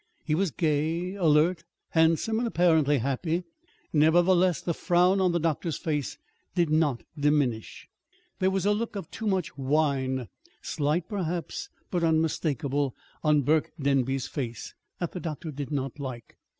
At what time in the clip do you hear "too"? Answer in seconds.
9.11-9.27